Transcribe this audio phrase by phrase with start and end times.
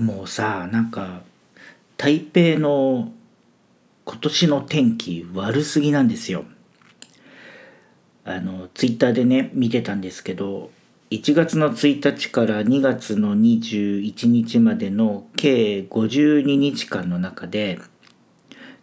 [0.00, 1.20] もうさなんか
[1.98, 3.12] 台北の
[4.06, 6.44] 今年の天気悪すぎなんですよ。
[8.24, 10.70] あのツイッターでね見てたんですけど
[11.10, 17.78] 1月の1日から2月の21日までの計52日間の中で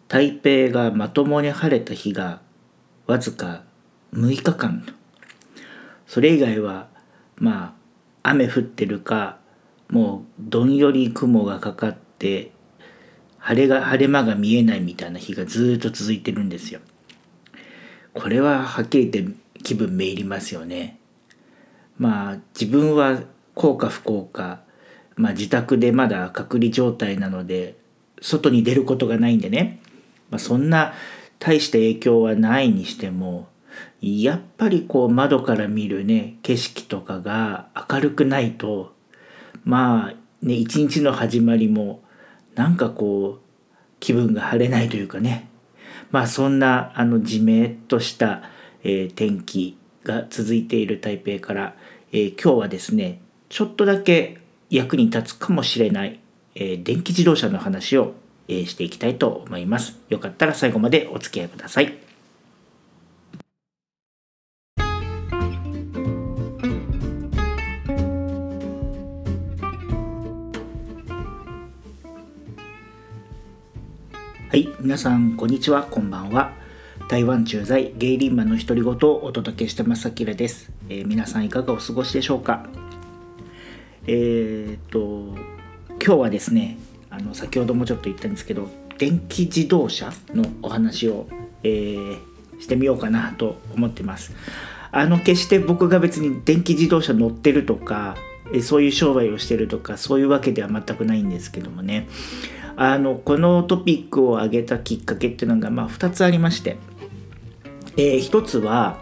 [0.06, 2.40] 台北がまともに晴れた日が
[3.06, 3.64] わずか
[4.12, 4.86] 6日間。
[6.06, 6.88] それ以外は
[7.36, 7.74] ま
[8.22, 9.37] あ雨降ってるか
[9.90, 12.52] もうどんより雲がかかって
[13.38, 16.80] 晴れが晴れ間が見えないみたいな日がずっと続いてるんですよ。
[18.14, 20.98] これははっきり言って気分めいりますよね。
[21.98, 23.22] まあ自分は
[23.54, 24.60] 幸か不幸か、
[25.16, 27.76] まあ、自宅でまだ隔離状態なので
[28.20, 29.80] 外に出ることがないんでね、
[30.30, 30.94] まあ、そんな
[31.38, 33.48] 大した影響はないにしても
[34.00, 38.92] やっぱりこう窓から見るね景色とかが明るくないと
[39.64, 42.02] まあね一日の始まりも
[42.54, 43.48] なんかこう
[44.00, 45.48] 気分が晴れないというかね
[46.10, 48.42] まあそんなあのじめっとした、
[48.82, 51.74] えー、天気が続いている台北から、
[52.12, 54.38] えー、今日はですねちょっとだけ
[54.70, 56.20] 役に立つかもしれない、
[56.54, 58.14] えー、電気自動車の話を、
[58.48, 59.98] え、していきたいと思います。
[60.08, 62.07] よかったら最後までお付き合いください。
[74.58, 75.84] はい皆さんこんにちは。
[75.84, 76.50] こんばんは。
[77.08, 82.66] 台湾駐在ゲイリンマンの独り言をお届けしてますあきらです、えー、皆さんいかがお過ごしでしょうか？
[84.08, 85.38] えー、っと
[86.04, 86.76] 今日はですね
[87.08, 91.28] あの先ほどもちょっと言ったんですけど電気自動車のお話を、
[91.62, 92.18] えー、
[92.58, 94.34] してみようかなと思ってます。
[94.90, 98.16] あの決して僕が別に電気自動車乗ってるとか
[98.64, 102.08] そういう商売をしてるとかそういうわけでは全くないんですけどもね。
[102.80, 106.76] あのこのトピックを挙げたきっかけっていうのが、まあ、2つありまして、
[107.96, 108.98] えー、1つは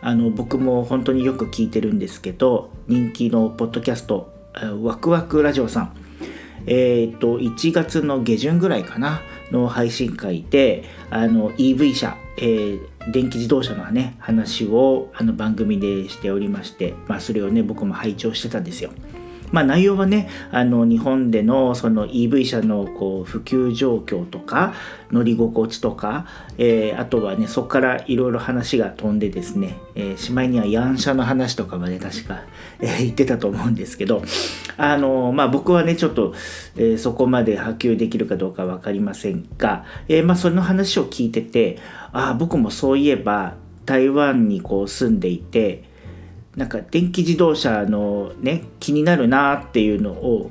[0.00, 4.32] あの僕も本当によく聞いてるんですけど人気のポッドキャスト
[4.80, 5.96] ワクワクラジオさん
[6.68, 9.20] えっ、と1月の下旬ぐらいかな
[9.50, 18.90] の配信会であの EV 車、えー、電気自動車のね話をあの番組でしておりまして、まあ、それをね僕も拝聴してたんですよ。
[19.52, 24.74] まあ、内容はねあの日本でのその EV 車のこう普及状況とか
[25.10, 26.26] 乗り心地とか、
[26.58, 32.42] えー、あとはねそこからいろいろ話が飛んでですね、えー、しまいにはヤン車の話とかまで確か、
[32.80, 34.22] えー、言ってたと思うんですけど
[34.76, 36.34] あのまあ僕はねちょっと、
[36.76, 41.78] えー、そこまで波及できるかどうか分かりませんが、えー、まあその話を聞いてて
[42.12, 45.84] ああ僕もそういえば台湾にこう住んでいて
[46.56, 50.50] なんか電気自動車のね気になるなっていうのを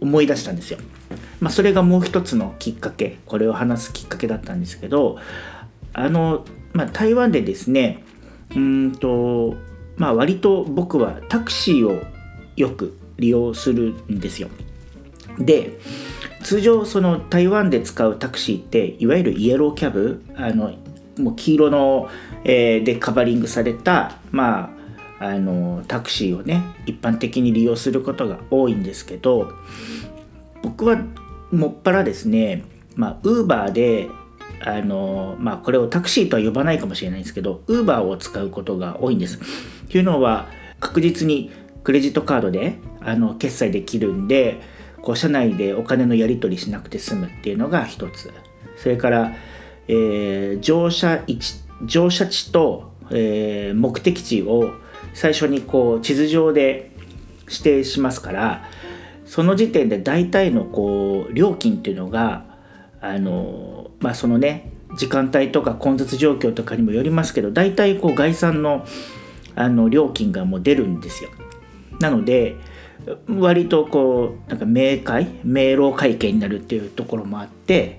[0.00, 0.78] 思い出したんですよ。
[1.40, 5.18] まあ、それがもう一つのきっかけこれを話すきっかけだったんですけど
[5.92, 8.02] あの、まあ、台湾でですね
[8.54, 9.54] うんと
[9.96, 12.02] まあ割と僕はタクシーを
[12.56, 14.48] よく利用するんですよ。
[15.38, 15.78] で
[16.42, 20.74] 通常その台湾で使うタクシーっていわゆるイエローキャブあの
[21.18, 22.08] もう黄色の、
[22.44, 24.73] えー、でカバリングされたまあ
[25.24, 29.52] あのタクシーをね一般的に利用することが多いんですけど
[30.62, 30.98] 僕は
[31.50, 32.62] もっぱらですね
[32.94, 34.08] まあウーバーで
[34.60, 39.40] あのまあこれをタクシーとは呼ばないかもしれないんですけどウーバーを使うことが多いんです。
[39.88, 40.48] というのは
[40.78, 41.50] 確実に
[41.84, 44.60] クレジットカードであの決済できるんで
[45.00, 48.30] こう社内でお金のやり取りしなくて済むっていうのが一つ
[48.76, 49.32] それから、
[49.88, 51.54] えー、乗車位置
[51.84, 54.72] 乗車地と、えー、目的地を
[55.14, 56.90] 最初にこう地図上で
[57.48, 58.64] 指定しますから
[59.24, 62.44] その時点で大体のこう料金っていうのが
[63.00, 68.84] あのまあそのね時間帯とか混雑状況とかにもよりますけど大体こう概算の
[69.56, 71.30] あの料金がもう出るんですよ。
[72.00, 72.56] なので
[73.28, 77.98] 割とこうなんか明快明朗会計になるっていうところもあって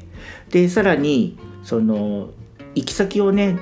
[0.49, 2.29] でさらにその
[2.75, 3.57] 行き先をね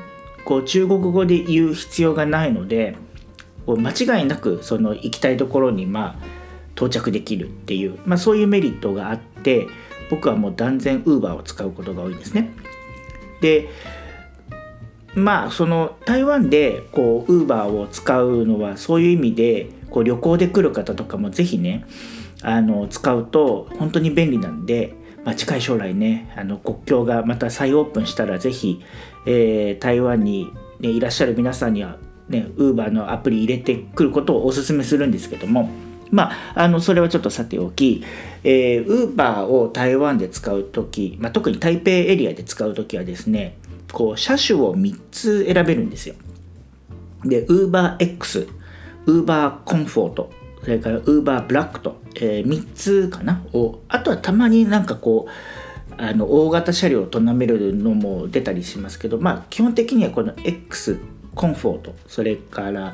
[0.46, 2.96] こう中国語で言う必要がないので
[3.68, 6.26] 間違いなくその行きたいところにまあ
[6.76, 9.68] 到着できるっていう、まあ、そういうメリットがあって
[10.10, 12.52] 僕はもう断然 Uber を使うことが多いんですね。
[13.42, 13.70] で
[15.16, 21.86] まあその台湾でこう Uber を使うのはそういう意味でこう旅行で来る方とかも是非ね
[22.42, 28.82] あの使うと本当に便利なんで、まあ、近い将来ねあの国境がまた再オープンしたら是非、
[29.28, 31.98] えー、台湾に、ね、いらっしゃる皆さんには
[32.30, 35.70] ね、ウーバーのアプリ入れてくることをおすすめするんですけども、
[36.14, 38.04] まあ、あのそれはちょっとさておき、
[38.44, 43.58] えー、Uber を台湾で使う時、まあ、特に台北エリアで使う時はですね
[43.92, 46.16] こう車種を3つ選べるんですよ。
[47.26, 48.48] で UberX
[49.08, 50.32] Uber コンフォート
[50.62, 53.44] それから Uber ブラックと、えー、3つかな？
[53.54, 61.00] をあとはたまになんかこうあの大型車両をとなめるのも出たりしますけどまあ基本的にはこの X
[61.36, 62.94] コンフォートそれから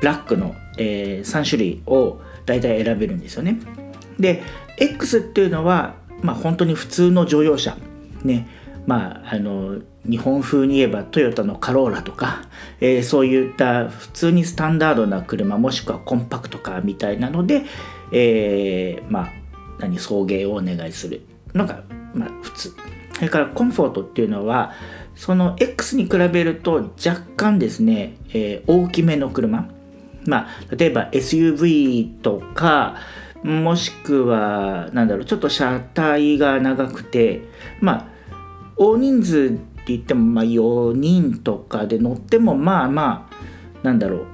[0.00, 3.58] ブラックの、えー、3種類を大体選べるんですよね。
[4.18, 4.42] で
[4.76, 7.76] X っていうのはまあ本当に普通の乗用車。
[8.22, 8.48] ね。
[8.86, 12.42] まああの日本風に言えばトヨタのカローラとか、
[12.80, 17.62] えー、そういった普通にスタンダードな車もしくはコンパクトカーみたいなので、
[18.12, 19.32] えー、まあ
[19.78, 21.22] 何送迎をお願いする
[21.54, 21.82] のが、
[22.14, 22.72] まあ、普通。
[23.14, 24.72] それからコンフォートっていうのは
[25.16, 29.68] その X に比べると若干ですね、えー、大きめの車
[30.26, 32.96] まあ例えば SUV とか
[33.42, 37.42] もしくはなんだろうちょっと車体が長くて
[37.80, 38.06] まあ
[38.76, 44.26] 大人数って言ってもまあ4人とかで乗ってもまあまあなんだろう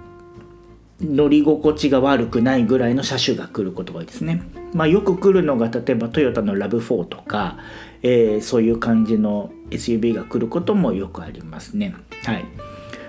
[1.03, 4.43] 乗り心地が悪くないぐらいの車種が来ることが多いですね。
[4.75, 7.57] まあ、よく来るのが例えばトヨタのラブ4とか、
[8.03, 11.95] えー、そういう感じの SUV が来ることもよくありますね。
[12.25, 12.45] はい、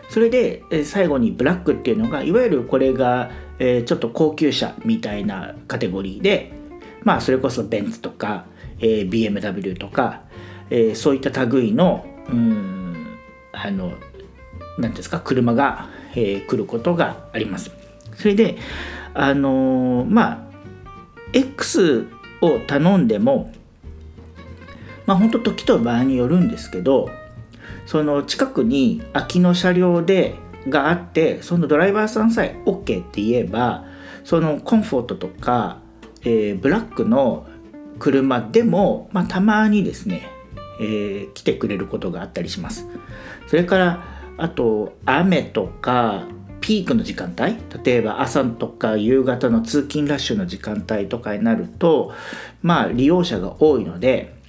[0.09, 6.51] それで、え最後にブラックっていうのがいわゆるこれが、えー、ちょっと高級車みたいなカテゴリーで
[7.03, 8.45] まあそれこそベンツとか、
[8.79, 10.21] えー、BMW とか、
[10.69, 13.17] えー、そういった類のうん
[13.53, 13.93] あの
[14.77, 17.71] 何ですか車が、えー、来ることがあります。
[18.15, 18.57] それで
[19.13, 20.51] あのー、まあ
[21.33, 22.07] X
[22.41, 23.51] を頼んでも
[25.11, 27.09] まあ本当時と場合によるんですけど
[27.85, 30.35] その近くに空きの車両で
[30.69, 33.83] があってそのドライバーさんさえ OK って言えば
[34.23, 35.79] そのコンフォートとか、
[36.21, 37.45] えー、ブラックの
[37.99, 40.29] 車でも、まあ、たまにですね
[40.79, 42.87] えー、来てくれることがあったりします。
[43.45, 44.03] それから
[44.37, 46.23] あと雨とか
[46.59, 52.13] ピークの時間帯例えば朝とか夕方の通勤ラッシュの時間帯とかになると
[52.63, 54.40] まあ利用者が多いので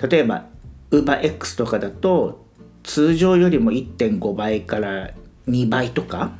[0.00, 0.46] 例えば
[0.90, 2.44] UberX とかだと
[2.82, 5.10] 通常よりも1.5倍から
[5.48, 6.32] 2倍とか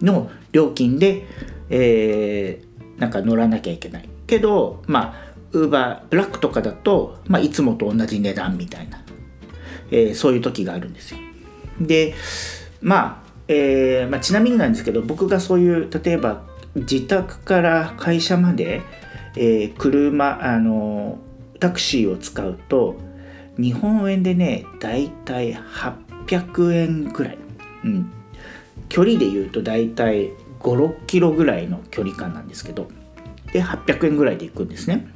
[0.00, 1.24] の料金で、
[1.68, 9.02] えー、なんか乗らなきゃいけないけどまあウーバーブラックとかだと、まあ、いつもと同じ値段みたいな、
[9.90, 11.18] えー、そういう時があるんですよ。
[11.80, 12.14] で、
[12.80, 16.42] まあ、えー、まあ、ちなみになんですけど僕がそういう例えば
[16.76, 18.82] 自宅から会社まで、
[19.36, 21.18] えー、車あの
[21.60, 22.96] タクシーを使うと
[23.56, 27.38] 日本円でねだいたい800円ぐらい、
[27.84, 28.10] うん、
[28.88, 32.88] 距離で言うとだいたい56キロぐらいの距離感なんですけど。
[33.52, 35.06] で800円ぐらいで行くんですね。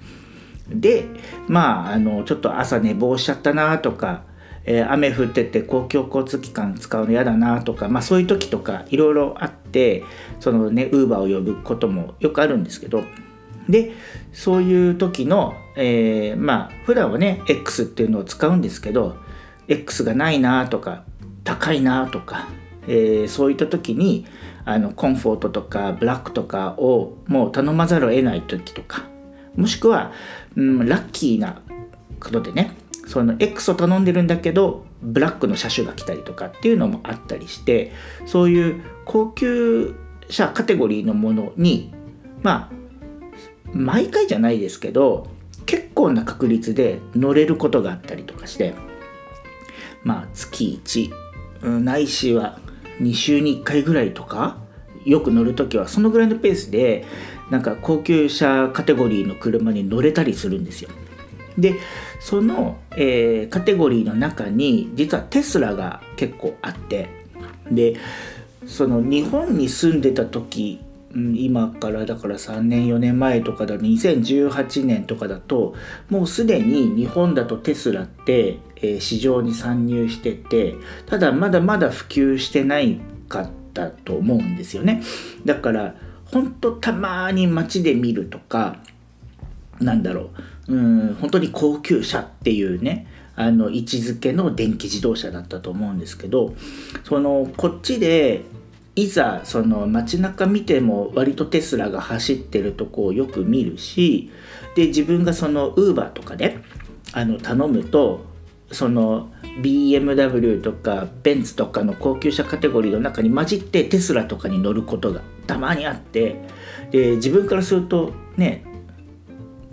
[0.69, 1.06] で
[1.46, 4.23] まああのちょっと朝寝坊しちゃったなとか、
[4.64, 10.02] えー、雨降ってて公共交通機関使うの嫌だなとか、まあ、そういう時とかいろいろあって
[10.41, 13.05] そのねウーバーを呼ぶこともよくあるんですけど
[13.69, 13.93] で
[14.32, 19.16] そういう時の、えー、まあ普段はね X っていうのを使うんですけど
[19.69, 21.05] X がないなとか
[21.44, 22.49] 高いなとか、
[22.87, 24.26] えー、そういった時に
[24.64, 29.05] あのコンフォートとかブラックとかをもう頼まざるを得ない時とか
[29.56, 30.12] もしくは、
[30.56, 31.62] うん、ラッキーな
[32.20, 32.72] ことでね
[33.06, 37.93] その X を頼んでるんだけどブラックの車種が来たりとかっていうのもあったりして
[38.27, 39.94] そういう高級
[40.31, 41.93] 車カテゴリーのものに
[42.43, 42.83] まあ
[43.74, 45.28] 毎回じゃないですけど
[45.66, 48.74] 結構な確率で乗れることがあったりとかして
[50.02, 52.58] まあ月1ないしは
[53.00, 54.58] 2週に1回ぐらいとか
[55.04, 57.04] よく乗る時はそのぐらいのペースで
[57.50, 60.90] なんか高級車カテゴリーの車に乗れたりするんですよ。
[61.58, 61.74] で
[62.20, 67.08] その、えー、カテゴリーの中に実はテスラが結構あって
[67.70, 67.96] で
[68.66, 70.81] その日本に住んでた時
[71.15, 71.37] うん。
[71.37, 75.75] 今からだから3年4年前とかだ2018年とかだと
[76.11, 80.75] もうすでに日本だとテスラって、えー、市場に参入してて
[81.06, 85.03] ただまだまだ普及してないかったと思うんですよね。
[85.44, 85.94] だから
[86.27, 88.77] 本当たまに街で見るとか
[89.81, 90.31] なんだろ
[90.69, 93.06] ううん本当に高級車っていうね
[93.37, 96.55] あの位置づけの電気自動車だったと思うんですけど
[97.05, 98.44] そのこっちで
[98.96, 104.31] いざその街中見ても割とテスラが走ってるとこをよく見るし
[104.77, 106.58] で自分がそのウーバーとかで
[107.13, 108.24] あの頼むと
[108.70, 109.31] その
[109.63, 116.41] BMW とかベンツとかの高級車カテゴリーの中に混じってテスラとかに乗ることがたまにあって
[116.91, 118.65] で自分からするとね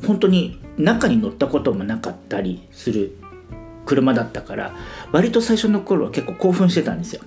[0.05, 3.17] 本当に中に乗ったこともなかったりする
[3.85, 4.75] 車だったから
[5.11, 7.21] 割と最初の頃は結構興奮してたんですよ。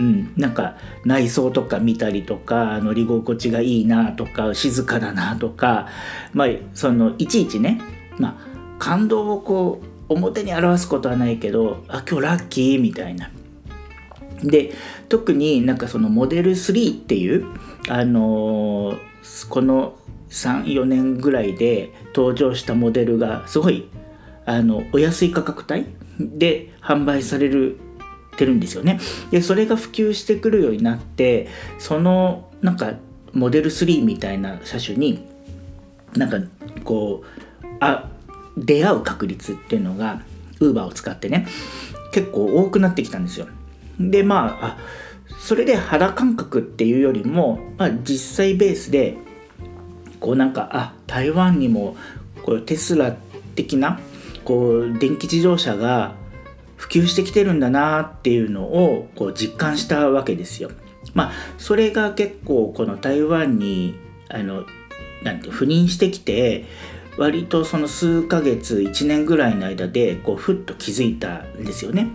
[0.00, 5.88] うん、なんか内装とか見たりとか乗り心地がいいなとか静かだなとか、
[6.32, 7.82] まあ、そのいちいちね、
[8.16, 13.30] まあ、感動をこう表に表すことはないけどあ今日ラッキーみたいな。
[14.42, 14.72] で
[15.10, 17.44] 特になんかそのモデル3っていう
[17.90, 19.96] あのー、この
[20.30, 23.90] 34年ぐらいで登場したモデルがすごい
[24.46, 25.84] あのお安い価格帯
[26.18, 27.76] で販売される
[28.40, 28.98] てるんですよね。
[29.30, 31.46] でそれが普及してくるようになって
[31.78, 32.94] そのなんか
[33.32, 35.24] モデル3みたいな車種に
[36.16, 36.38] なんか
[36.82, 37.22] こ
[37.62, 38.08] うあ
[38.56, 40.22] 出会う確率っていうのが
[40.58, 41.46] Uber を使ってね
[42.12, 43.46] 結構多くなってきたんですよ。
[44.00, 44.78] でまああ
[45.38, 49.16] それで肌感覚っていうよりも、まあ、実際ベースで
[50.18, 51.96] こうなんかあ台湾にも
[52.42, 53.16] こうテスラ
[53.54, 54.00] 的な
[54.44, 56.14] こう電気自動車が
[56.80, 60.70] 普及してきてるんだなっていうのをこう実感したわけですよ。
[61.12, 63.94] まあそれが結構この台湾に
[64.30, 64.64] あの
[65.22, 66.64] なんて赴任してきて
[67.18, 72.08] 割とその数ヶ月1年ぐらいの間でこうふっと気づいたんですよね。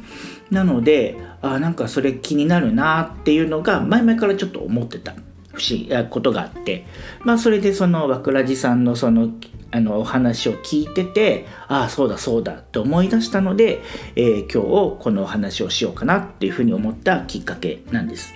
[0.49, 5.13] なのであなんかそれ気になるなっていうのが前々からちょっと思ってた
[5.53, 6.87] 不思議ことがあって
[7.23, 9.29] まあそれでその和倉寺さんのその
[9.75, 13.81] あのお話を聞いててああそうだそうだと思い出したので、
[14.15, 14.63] えー、今
[14.95, 18.33] 日このお話をしようかなっていうふうに思ったきっかけなんです。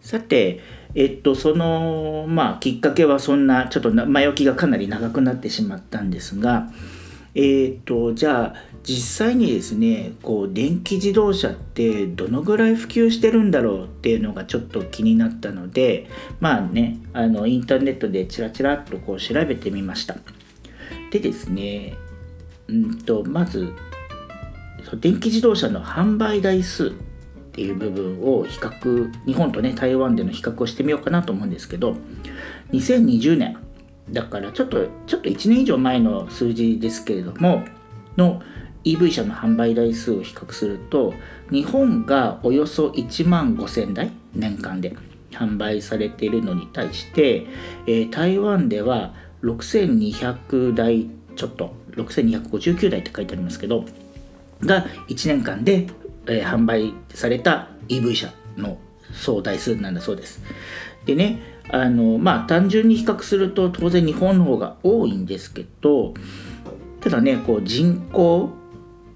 [0.00, 0.60] さて
[0.94, 6.70] えっとそのまあきっかけはそんなちょっと前置きがかなり長くなってしまったんですが
[7.34, 16.06] え、っとじゃあ実際にですねこう電気自動車ってどのぐらい普及してるんだろうっていうのがちょっと気になったので
[16.38, 20.16] まあねあのインターネットでチラチラっとこう調べてみました。
[21.10, 21.94] でですね
[22.68, 23.72] うんとまず
[25.00, 26.90] 電気自動車の販売台数っ
[27.52, 31.96] ていう部分を比較日本とね台湾での比較をしてみようかなと思うんですけど
[32.72, 33.56] 2020年
[34.10, 37.64] だからちょっとちょっと1年以上前の数字ですけれども
[38.16, 38.42] の
[38.84, 41.14] EV 車の販売台数を比較すると
[41.50, 44.96] 日本がおよそ1万5000台年間で
[45.30, 47.46] 販売されているのに対して、
[47.86, 53.84] えー、台湾では6200台ちょっと6259台って書いてありますけど
[54.60, 55.86] が1年間で、
[56.26, 58.78] えー、販売された EV 車の
[59.12, 60.42] 総台数なんだそうです。
[61.06, 66.14] でねあのまあ単純に比較すると当然日本の方が多いんですけど
[67.00, 68.50] ただねこう人口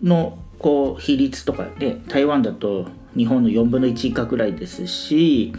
[0.02, 5.52] のこう比率とかで台湾だと日本の4分の1以下ぐらいですし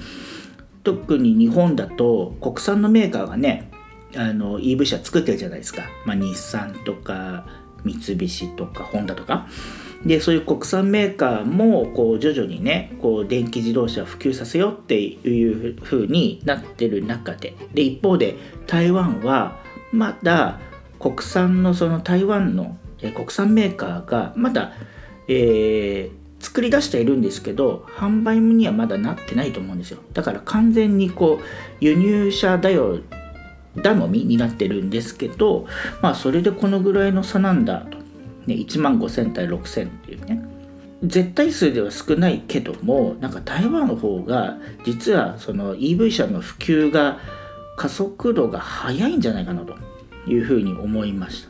[0.84, 3.72] 特に日本だと国産のメーカーがね
[4.16, 7.46] あの EV 車作ってるじゃないですか、まあ、日産とか
[7.84, 9.48] 三菱とかホンダとか。
[10.06, 17.54] でそういう国産メーカーもこう徐々にねこう電気自動車普及させようっていう風になってる中で。
[17.74, 19.60] で一方で台湾は
[19.92, 20.60] まだ
[21.00, 22.78] 国産のその台湾の
[23.16, 24.74] 国産メーカーがまだ、
[25.28, 30.00] えー、作り出しているんですけど販売にはまだなってないと思うんですよ。
[30.14, 31.46] だから完全にこう
[31.80, 33.00] 輸入車だよ
[33.82, 35.68] 頼みになってるんですけど
[36.02, 38.00] まあそれでこのぐらいの差なんだと。
[38.48, 40.44] ね、1万5000対6000っていうね。
[41.04, 47.20] 絶対数では少ないけどもなんか台湾の方が実はその EV 車の普及が
[47.78, 49.76] 加速度が速いんじゃないかなと
[50.28, 51.50] いうふうに思いました。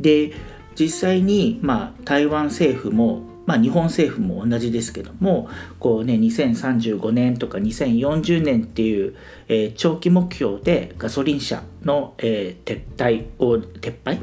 [0.00, 0.32] で
[0.78, 5.48] 実際に、まあ、台湾政府も、まあ、日本政府も同じですけども
[5.78, 9.16] こう、ね、2035年とか2040年っていう、
[9.48, 14.20] えー、長期目標でガソリン車の、えー、撤退を撤廃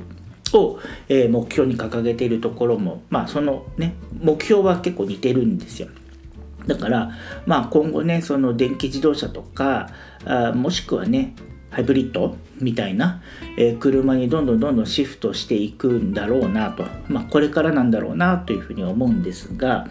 [0.53, 5.89] を、えー、目標に掲げているところも、まあ、そのね目標は結構似てるんですよ。
[6.65, 7.11] だから、
[7.45, 9.89] まあ、今後ねその電気自動車とか
[10.25, 11.33] あもしくはね
[11.77, 13.21] ハイブリッドみたいな、
[13.55, 19.87] えー、車にどんどんどんどんシフトしていくんだろうなと、まあ、これからなんだろうなというふうに思うんですが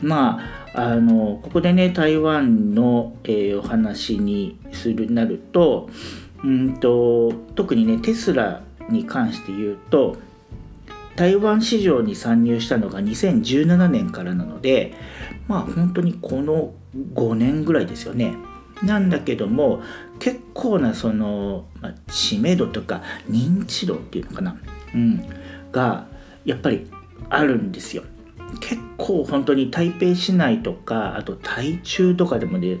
[0.00, 0.40] ま
[0.74, 5.90] ああのここでね台湾の、えー、お話にするなると
[6.42, 10.16] うんと特にねテスラに関して言うと
[11.14, 14.92] 台湾市場に参入したのが2017年からなので
[15.46, 16.72] まあ本当にこの
[17.14, 18.34] 5年ぐらいですよね。
[18.82, 19.82] なんだけども
[20.18, 24.56] 結構なその、まあ、知名度とか認知度っていうのかな、
[24.94, 25.24] うん、
[25.70, 26.06] が
[26.44, 26.90] やっぱり
[27.28, 28.02] あるんですよ。
[28.60, 32.78] 結構本当に台北市内とかあと台中とかでもね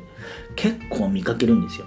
[0.54, 1.86] 結構見かけるんですよ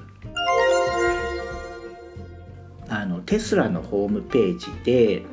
[2.89, 5.23] あのテスラのホームページで、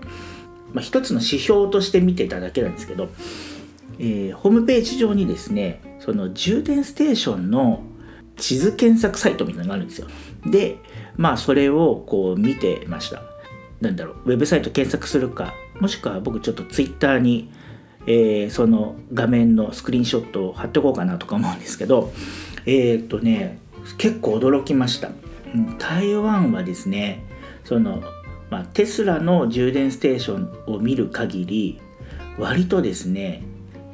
[0.72, 3.08] まあ、一つの指標として見てただけなんですけど、
[3.98, 7.82] えー、ホームページ上にですねその充電ステーションの
[8.36, 10.08] 地図検索サイトみたいなのがあるんですよ。
[10.46, 10.78] で
[11.16, 13.22] まあそれをこう見てました。
[13.80, 17.50] なんだろうウェブサイト検索するかもしくは僕ちょっとツイッターに、
[18.06, 22.12] えー、その画面のスクリーンショットを貼っておこうかなとか思うんですけど
[22.64, 23.58] えー、っとね
[23.98, 25.10] 結構驚きました。
[25.78, 27.24] 台湾はですね
[27.64, 28.02] その、
[28.50, 31.80] まあ、テスラの充電ステーションを見る限り
[32.38, 33.42] 割とですね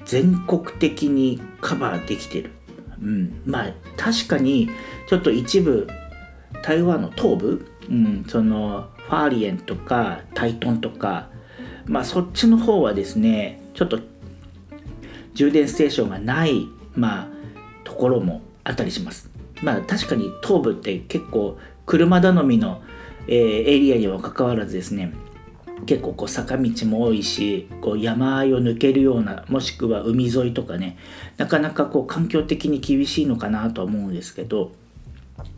[0.04, 2.50] 全国的にカバーできてる、
[3.02, 4.70] うん、まあ確かに
[5.08, 5.88] ちょっと一部
[6.62, 11.28] 台湾の東部、うん、そのファーリエンとかタイトンとか
[11.86, 14.00] まあそっちの方はですねちょっと
[15.34, 17.28] 充電ステーションがないまあ
[17.84, 19.30] ところもあったりします。
[19.62, 22.82] まあ確かに東部って結構車頼みの
[23.28, 23.36] えー、
[23.68, 25.12] エリアにはかかわらずですね
[25.86, 30.96] 結構こう坂道も多いしこう山あいを抜けるようなもしくは海沿いとかね
[31.36, 34.72] なかなかこう環境的に厳しいのかなとは思うんですけど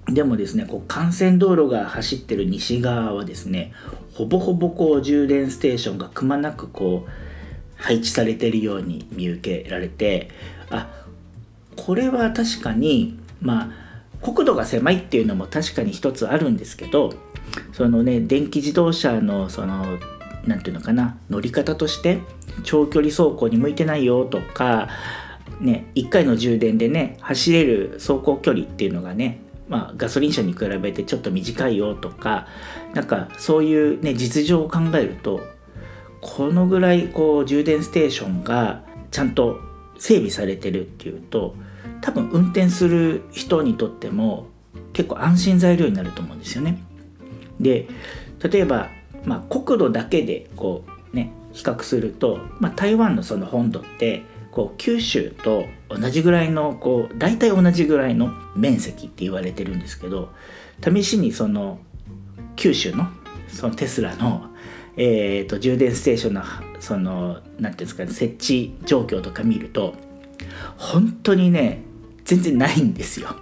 [0.07, 3.73] でもですねこう幹線道路が走ってる西側はですね
[4.15, 10.31] ほぼほぼこう充電ステーションがくまなくこう配置されてるように見受けられて
[10.71, 10.89] あ
[11.77, 13.91] これは確かにまあ
[14.23, 17.15] 国土が狭いっていうのも確かに一つあるんですけど
[17.73, 19.99] そのね電気自動車のその
[20.47, 22.21] 何て言うのかな乗り方として
[22.65, 24.89] 長距離走行に向いてないよとか
[25.61, 29.41] ね1回の充電でね走れる走行距離っていうのがね
[29.71, 32.49] まあ、ガソリン車に比べてちょっと短いよとか
[32.93, 35.41] なんかそういうね実情を考えると
[36.21, 39.61] このぐらいこう充電ステーションがちゃんと
[39.97, 41.55] 整備されてるっていうと
[42.01, 44.49] 多分運転する人にとっても
[44.93, 46.83] 結構安心材料になると思うんですよね。
[47.61, 47.87] で
[48.43, 48.89] 例えば、
[49.25, 60.31] まあ、国土だけでこうね比較すると、まあ、台湾のその本土ってこう九州と同じぐらいのこう大体同じぐらいの面積って言われてるんですけど
[60.83, 61.79] 試しにその
[62.57, 63.09] 九州の
[63.49, 64.47] そのテスラの、
[64.97, 66.43] えーと、充電ステーションの
[66.79, 69.95] その何ていうんですかね設置状況とか見ると
[70.77, 71.83] 本当にね
[72.25, 73.37] 全然ないんですよ。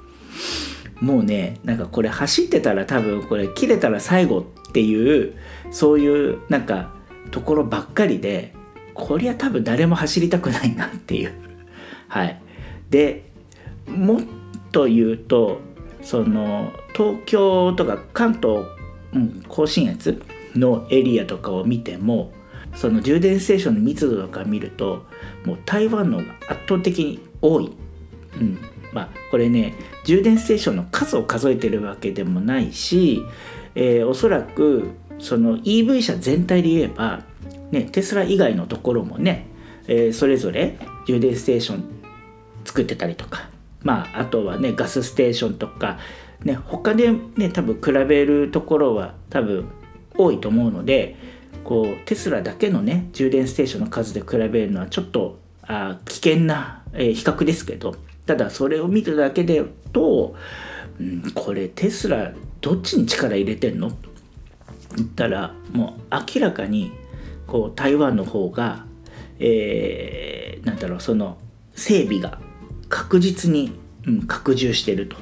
[1.00, 5.34] もうねなんかこれ走ってたら多分これ切れたら最後っていう
[5.70, 6.92] そういうなんか
[7.30, 8.54] ところばっかりで
[8.94, 11.32] こりゃ多分誰も走りたくないなっていう。
[12.08, 12.40] はい。
[12.90, 13.30] で
[13.87, 14.22] もっ
[14.72, 15.61] と言うと
[16.02, 18.64] その東京とか関東、
[19.12, 20.20] うん、甲信越
[20.54, 22.32] のエリアとかを見ても
[22.74, 25.04] その充電ステーションの密度とか見ると
[25.44, 27.72] もう台湾の方が圧倒的に多い、
[28.40, 28.58] うん、
[28.92, 29.74] まあこれね
[30.05, 33.22] 充電ステーションの数を数えてるわけでもないし、
[33.74, 37.22] えー、おそらくその EV 車全体で言えば、
[37.70, 39.46] ね、テスラ以外のところもね、
[39.87, 41.85] えー、それぞれ充電ステーション
[42.64, 43.48] 作ってたりとか、
[43.83, 45.98] まあ、あとはねガスステーションとか、
[46.44, 49.68] ね、他でね多分比べるところは多分
[50.16, 51.16] 多いと思うので
[51.64, 57.96] こうテスラだけのね充電ステーションの数で比べるのはちょっとあ危険な、えー、比較ですけど
[58.28, 59.64] ただそれを見ただけで
[59.94, 60.36] と、
[61.00, 63.90] うん、これテスラどっちに力入れてんの？
[63.90, 63.96] と
[64.96, 66.92] 言ったらもう明らかに
[67.46, 68.84] こう台湾の方が、
[69.38, 71.38] えー、なんだろうその
[71.74, 72.38] 整備が
[72.90, 73.72] 確実に、
[74.06, 75.16] うん、拡充してると、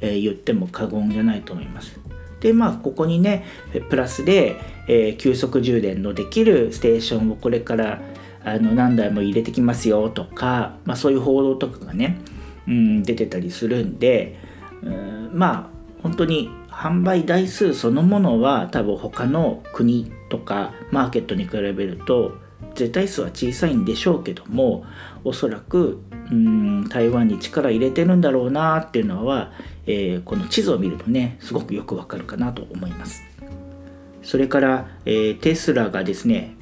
[0.00, 2.00] えー、言っても過言じゃないと思います。
[2.40, 3.44] でまあここにね
[3.90, 4.56] プラスで、
[4.88, 8.00] えー、急速充電のできるステーションをこれから
[8.42, 12.18] あの何台も入れてきますよとか、まあ、そういう報道とかがね
[12.66, 14.38] うん、出てたりするんで、
[14.82, 22.32] うん、まあ本当に販売台数そのものは多分他の国とかマーケットに比べると
[22.74, 24.84] 絶対数は小さいんでしょうけども
[25.24, 29.52] おそらくうん台湾に力入れてるんだろうなっていうのは、
[29.86, 33.22] えー、この地図を見るとねすごくよくわかるかなと思います。
[34.22, 36.56] それから、えー、テスラがですね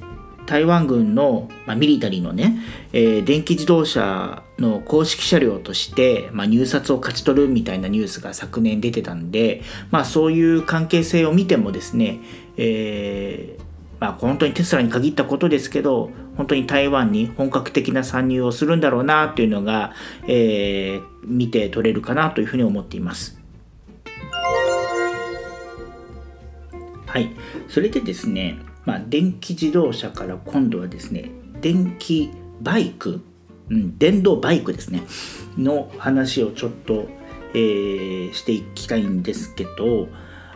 [0.49, 2.57] 台湾軍の、まあ、ミリタリーのね、
[2.91, 12.19] えー、電気自動車の公式車両として、まあ、入札を勝ち取るみたいなニュースが昨年出てたんで、まあ、そういう関係性を見てもですね、
[12.57, 13.63] えー
[13.99, 19.93] まあ、本当にテスラに限ったことですけど本当に台湾に本格的な参入をするんだろうなというのが、
[20.27, 23.39] えー、見て取れるかなというふうに思っています。
[27.05, 27.29] はい、
[27.67, 31.29] それでですねまあ、電気自動車から今度はですね
[31.61, 33.21] 電気バイク
[33.69, 35.03] うん、電動バイクですね
[35.57, 37.07] の話をちょっと、
[37.53, 40.07] えー、していきたいんですけど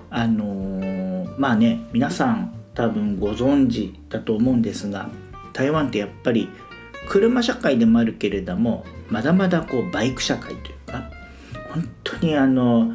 [0.10, 5.10] あのー、まあね皆さん多分ご存知だと思うんですが
[5.54, 6.50] 台湾ってやっぱり
[7.08, 11.10] 車社会でもあるけれどもまだまだこうバイク社会というか
[11.74, 12.94] 本当にあの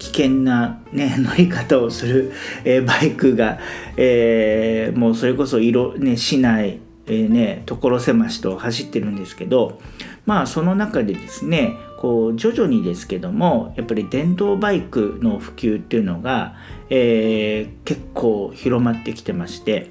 [0.00, 2.32] 危険な、ね、乗り方をする、
[2.64, 3.58] えー、バイクが、
[3.96, 9.78] えー、もうそれこそ色、ね、市内、えー、ね、所狭しと走ってるんですけど
[10.24, 16.56] まあその中でですねこう徐々にですけどもやっぱり電動バイクの普及っていうのが、
[16.88, 19.90] えー、結構広まってきてまして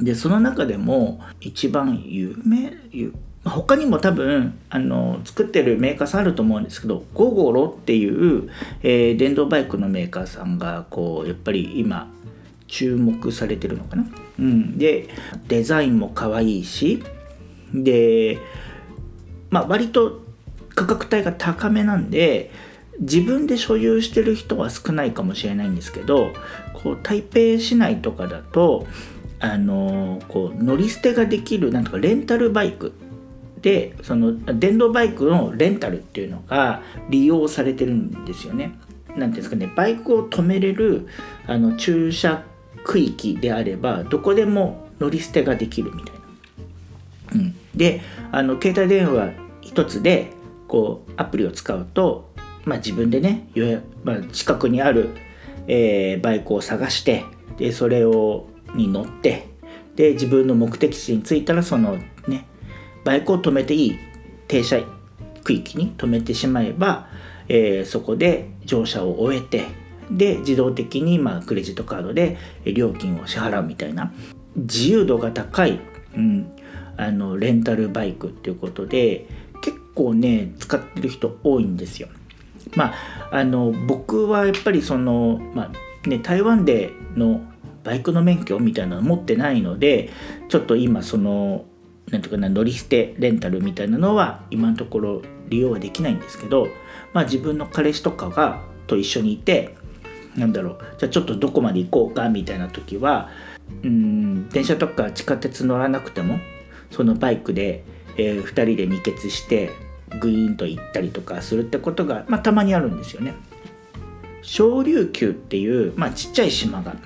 [0.00, 2.72] でその中でも一番有名
[3.48, 8.50] 他にも多分あの作ってるメーカーさんあると思うんですけどゴゴロっていう、
[8.82, 12.10] えー、電動バイクのメーカーさんがこうやっぱり今
[12.66, 14.06] 注目されてるのかな、
[14.38, 15.08] うん、で
[15.48, 17.02] デザインも可愛いし
[17.74, 18.38] で
[19.50, 20.20] まあ割と
[20.74, 22.50] 価格帯が高めなんで
[23.00, 26.32] 自分で所有してる人は少ないかもしれないんですけど
[26.74, 28.86] こう台北市内とかだと
[29.40, 32.92] あのこう乗り捨てができるなんとかレンタルバイク
[33.60, 38.78] でその電動バイクのレンタルっていうのが利用されてるんですよね。
[39.08, 41.08] なんていうんですかねバイクを止めれる
[41.46, 42.44] あの駐車
[42.84, 46.20] 区域であればどこでも乗り捨てができるみたいな。
[47.34, 48.00] うん、で
[48.32, 50.32] あの携帯電話一つで
[50.66, 52.30] こうアプリを使うと、
[52.64, 53.48] まあ、自分でね、
[54.04, 55.10] まあ、近くにある、
[55.66, 57.24] えー、バイクを探して
[57.58, 59.48] でそれをに乗って
[59.96, 61.98] で自分の目的地に着いたらその
[63.04, 63.98] バイクを止めていい
[64.46, 64.80] 停車
[65.44, 67.08] 区域に止めてしまえば、
[67.48, 69.66] えー、そこで乗車を終えて
[70.10, 74.12] で自動的にまあクレジットカードで料金を支払うみたいな
[74.56, 75.80] 自由度が高い、
[76.16, 76.52] うん、
[76.96, 79.26] あのレンタルバイクっていうことで
[79.62, 82.08] 結構ね使ってる人多いんですよ。
[82.74, 85.70] まああの僕はやっぱりその、ま
[86.04, 87.40] あね、台湾での
[87.84, 90.10] バイクの免許みたいなの持ってないので
[90.48, 91.64] ちょっと今その
[92.10, 96.68] なんていうかな乗り捨てレンタルみたいなのは今のところ利用はできないんですけど、
[97.12, 99.74] まあ、自分の彼氏とかがと一緒にいて
[100.36, 103.28] なんだろうじゃあちょっとどこまで行こうかみたいな時は
[103.82, 106.38] うん電車とか地下鉄乗らなくても
[106.90, 107.84] そのバイクで、
[108.16, 109.70] えー、2人で二血して
[110.20, 113.34] グイーンと行ったりとかするってことが、まあ、たまにあるんですよね。
[114.42, 116.96] 小琉球っていう、まあ、ちっちゃい島が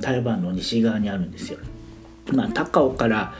[0.00, 1.58] 台湾の西側にあるんですよ。
[2.32, 3.34] まあ、高尾から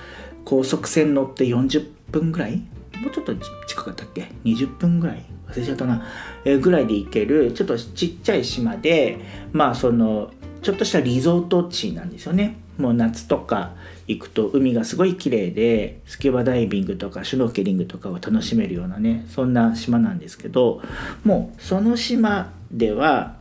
[0.45, 2.57] 高速船乗って40分ぐらい？
[3.01, 3.35] もうちょっと
[3.67, 5.25] 近かったっけ？20分ぐらい？
[5.49, 6.07] 忘れちゃったな、
[6.45, 9.19] えー、ぐらいで行けるちょっとちっちゃい島で
[9.53, 10.31] まあその
[10.63, 12.57] ちょっとしたリゾート地なんですよね。
[12.79, 13.75] もう夏とか
[14.09, 20.81] 行くと海がすごい綺麗でスキューバダイビングとかシュノーケリングとかを楽しめるようなねそんな島なんですけど
[21.23, 23.37] もうその島では、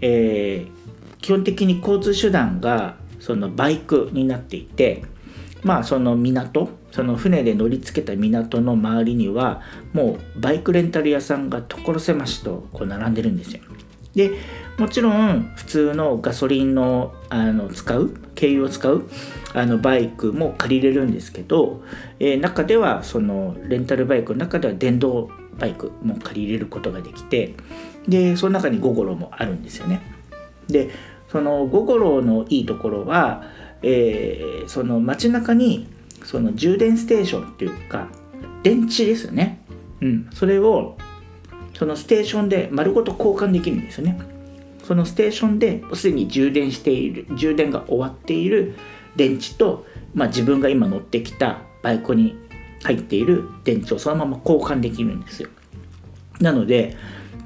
[0.00, 5.04] えー、基本的に交通手段がそのバイクになっていて
[5.62, 13.62] まあその港その船で乗り付けた港の周りにはもうバイクレンタル屋さんが所狭しとこう並んでるんですよ。
[14.14, 14.30] で
[14.78, 19.08] もちろん普通のガソリンのあの使う軽油を使う
[19.54, 21.82] あのバイクも借りれるんですけど、
[22.18, 27.54] えー、中ではそのレンタルバイクの中では電動バイクも借りれることができて
[28.08, 30.00] でその中にゴゴロもあるんですよね。
[30.68, 30.90] で
[31.28, 33.44] そのゴゴロのいいところは
[33.82, 35.88] えー、その街中に
[36.24, 38.08] その充電ステーションっていうか
[38.62, 39.64] 電池ですよね、
[40.00, 40.96] うん、それを
[41.74, 44.20] そのステーションで丸ごと交換できるんですよね。
[44.84, 48.74] そのステーションですでに充電している充電が終わっている
[49.16, 52.36] 電池と、まあ、自分が今乗ってきたバイクに
[52.82, 55.48] 入っている電池をそのまま交換できるんですよ。
[56.40, 56.96] なので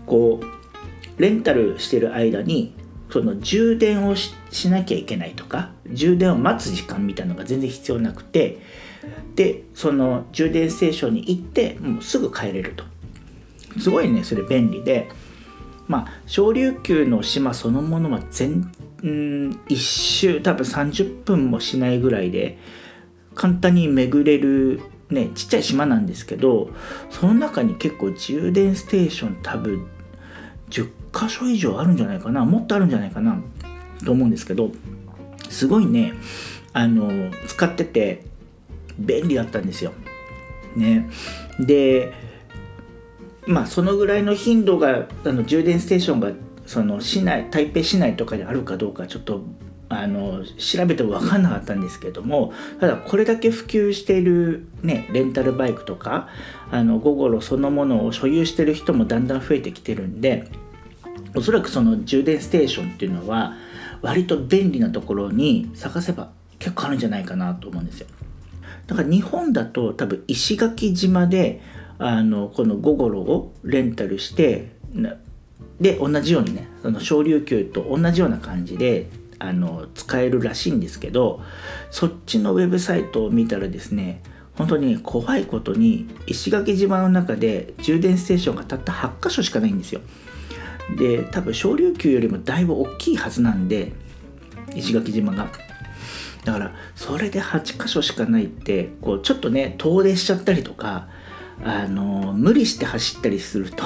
[0.07, 2.75] こうレンタルしてる間に
[3.11, 4.35] その充電をし
[4.69, 8.59] なきゃいけないとか充電を待つ時間みたいなのが全然必要なくて
[9.35, 12.85] でその充電ステーションに行ってもうすぐ帰れると。
[13.79, 15.09] すごいねそれ便利で。
[15.89, 18.73] まあ小琉球の島そのものは全
[19.05, 22.59] ん一周多分30分もしないぐらいで
[23.35, 26.71] 簡単に巡れるねちっちゃい島なんですけど
[27.11, 29.87] その中に結構充電ステーション多分
[31.17, 33.41] 箇所以上あるんじゃないかなもっとあるんじゃないかな
[34.05, 34.71] と思うんですけど
[35.49, 36.13] すごいね
[36.73, 38.25] あの使ってて
[38.99, 39.93] 便利だったんですよ。
[40.75, 41.09] ね、
[41.59, 42.13] で
[43.47, 46.33] まあそのぐらいの頻度があの充電ステーションが
[46.67, 49.43] その市内台北市内とかにあるかどうかちょっと
[49.89, 56.29] あの調べても分かんなかったんですけどもただこれだけ普及している、ね、レンタルバイクとか
[56.71, 60.51] あのゴゴロそのものを所有してる人もだんだん増えてきてるんで
[61.37, 63.55] おそらくその充電ステーションっていうのは
[64.01, 68.09] 割と便利なところに探せば結構あるんじゃないかなと思うんですよ。
[68.87, 71.61] だから日本だと多分石垣島で
[71.99, 74.73] あのこのゴゴロをレンタルして
[75.81, 81.43] で同じようにねその小琉球と同じような感じであの使えるらしいんですけど
[81.91, 84.23] そっちのウェブサイトを見たらですね
[84.57, 90.01] 本当に怖いことに石垣島の中で充電ステーションがたった8箇所しかないんですよ。
[90.97, 93.93] で多分小琉球よりもだいぶ大きいはずなんで
[94.75, 95.49] 石垣島が。
[96.45, 101.09] だからそれで8箇所しかないってこうちょっとね遠出しちゃったりとか
[101.65, 103.83] あの無理して走ったりすると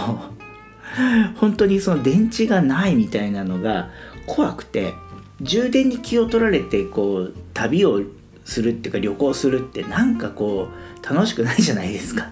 [1.41, 3.89] 本当にその電池がないみたいなのが
[4.27, 4.93] 怖くて
[5.41, 8.03] 充電に気を取られてこう旅を
[8.45, 10.69] するっていうか旅行するってなんかこ
[11.03, 12.31] う楽しくないじゃないですか。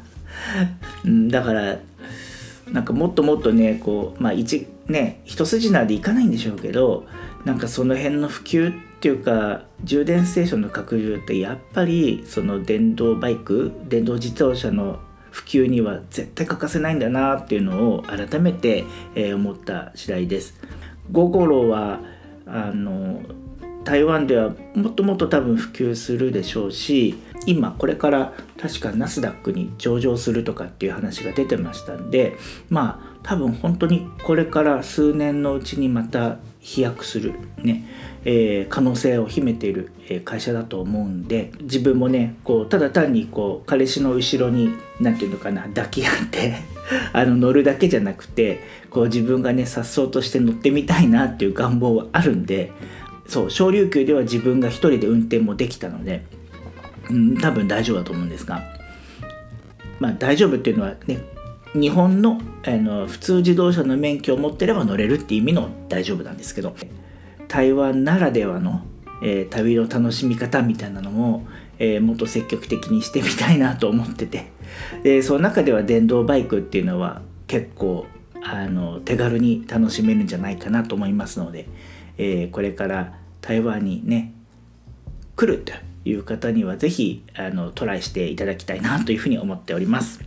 [1.30, 1.78] だから
[2.72, 7.06] なんかもっともっとねこうまあ一ね一筋縄でいかないんでしょうけど
[7.44, 14.98] なんかその辺の普及っていうか充電ステーションの拡充ってやっぱりその電動バイク電動自動車の
[15.30, 20.60] 普及には絶対欠かせないんだなっていうのを改めて、えー、思った次第です。
[21.12, 22.00] ゴゴロは
[22.46, 23.22] あの
[23.84, 27.14] 台湾ではもっともっと多分普及するでしょうし
[27.48, 32.36] 今これから確かナスダックに上場するとかっていう話が出てましたんで
[32.68, 37.86] まあ多分本当にこれから数年のうちにまた飛躍するね、
[38.26, 39.90] えー、可能性を秘めている
[40.26, 44.68] 会社だと思うんで自分もねこうただ単にこう彼氏の後ろに
[45.00, 46.56] 何て言うのかな抱き合って
[47.14, 52.72] あの乗るだけじゃなくてこう自分がね颯爽として乗ってみたいなっていう願望はあるんで
[53.26, 56.24] そう小琉球では自分が一人で運転もできたので、
[57.10, 58.62] うん、多分大丈夫だと思うんですが。
[60.00, 61.18] まあ大丈夫っていうのはね
[61.74, 66.74] 日本のあの普通自動車の免許を持ってれば乗れるっていう意味の大丈夫なんですけど
[67.46, 68.82] 台湾ならではの、
[69.22, 71.46] えー、旅の楽しみ方みたいなのも、
[71.78, 74.50] えー、もっと積極的にしてみたいなと思ってて。
[75.02, 78.06] でその中では電動バイクっていうのは結構
[78.42, 81.66] あの手軽に楽しめるんじゃないかなと思いますので、
[82.18, 84.34] えー、これから台湾にね
[85.36, 85.72] 来ると
[86.04, 90.20] いう方には是非あのトライしていただきたいなというふうに思っております。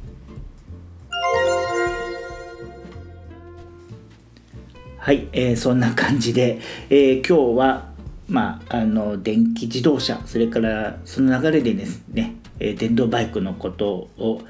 [4.97, 6.59] はい、えー、そんな感じで、
[6.91, 7.89] えー、今日は、
[8.27, 14.41] まあ、あの電気自動車それからその流れでですね、え、電動バイクのことを、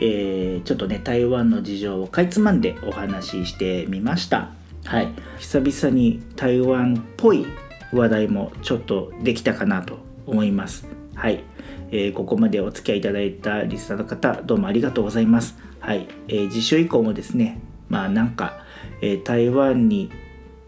[0.00, 4.50] えー、ちょっとね台湾の事情をかいつまんでお話ししてみました。
[4.84, 7.46] はい、久々に台湾っぽい
[7.92, 10.86] 話題もちょっとできたかなと思います。
[11.14, 11.44] はい、
[11.90, 15.58] えー、ここまでお付き合いいただいたリスナーの方どうもありがとうございます。
[15.80, 18.64] はい、えー、次週以降もですねまあなんか
[19.00, 20.10] えー、台湾に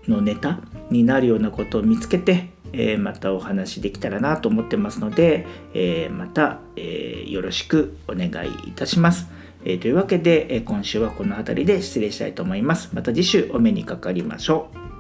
[0.09, 9.29] のネタになるようなことを見つけて、えー、またお話できたらなと思ってますので、えー、また、えよろしくお願いいたします。
[9.64, 12.90] えというわけで、え今週はこの辺りで失礼したいと思います。
[12.94, 14.91] また次週お目にかかりましょう。